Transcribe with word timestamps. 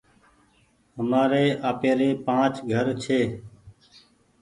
همآري 0.97 1.45
آپيري 1.69 2.09
پآنچ 2.25 2.53
گهر 2.69 2.87
ڇي۔ 3.03 3.21